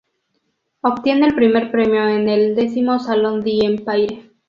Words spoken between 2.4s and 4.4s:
X Salón d’Empaire.